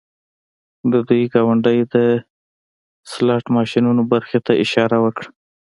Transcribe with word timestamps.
د 0.91 0.93
دوی 1.07 1.23
ګاونډۍ 1.33 1.79
د 1.93 1.95
سلاټ 3.11 3.45
ماشینونو 3.57 4.01
برخې 4.11 4.39
ته 4.45 4.53
اشاره 4.63 4.97
وکړه 5.05 5.29